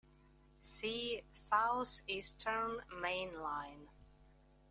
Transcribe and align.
See 0.61 1.21
South 1.31 2.01
Eastern 2.07 2.79
Main 3.03 3.39
Line. 3.39 3.87